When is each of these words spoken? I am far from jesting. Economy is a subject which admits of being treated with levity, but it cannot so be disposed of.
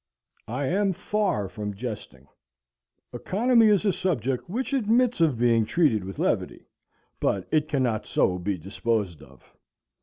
I 0.47 0.65
am 0.65 0.93
far 0.93 1.47
from 1.47 1.75
jesting. 1.75 2.27
Economy 3.13 3.67
is 3.67 3.85
a 3.85 3.93
subject 3.93 4.49
which 4.49 4.73
admits 4.73 5.21
of 5.21 5.37
being 5.37 5.63
treated 5.63 6.03
with 6.05 6.17
levity, 6.17 6.65
but 7.19 7.47
it 7.51 7.67
cannot 7.67 8.07
so 8.07 8.39
be 8.39 8.57
disposed 8.57 9.21
of. 9.21 9.55